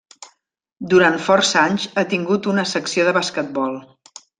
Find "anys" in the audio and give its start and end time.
1.65-1.87